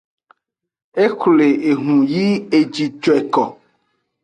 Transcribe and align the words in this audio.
E 1.03 1.05
xwle 1.19 1.47
ehun 1.71 1.99
yi 2.13 2.25
eji 2.57 2.85
joeko. 3.03 3.43